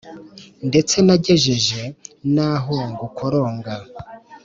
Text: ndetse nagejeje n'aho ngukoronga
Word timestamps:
ndetse 0.67 0.95
nagejeje 1.05 1.81
n'aho 2.33 2.75
ngukoronga 2.91 3.73